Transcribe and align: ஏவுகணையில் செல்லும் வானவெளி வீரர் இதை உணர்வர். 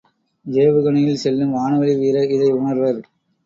ஏவுகணையில் 0.45 1.21
செல்லும் 1.23 1.53
வானவெளி 1.53 1.95
வீரர் 1.97 2.29
இதை 2.29 2.51
உணர்வர். 2.51 3.01